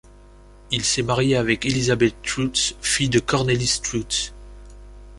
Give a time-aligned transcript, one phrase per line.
[0.71, 4.33] Il s'est marié avec Elisabeth Troost, fille de Cornelis Troost.